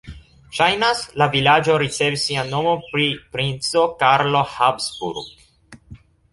[0.59, 3.07] Ŝajnas, la vilaĝo ricevis sian nomon pri
[3.37, 5.33] princo Karlo Habsburg.